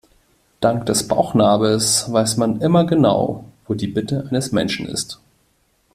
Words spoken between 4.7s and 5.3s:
ist.